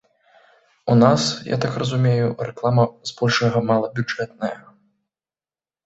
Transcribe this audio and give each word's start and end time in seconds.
У 0.93 0.95
нас, 1.03 1.21
я 1.55 1.59
так 1.67 1.77
разумею, 1.85 2.27
рэклама 2.49 2.89
збольшага 3.13 3.57
малабюджэтная? 3.71 4.55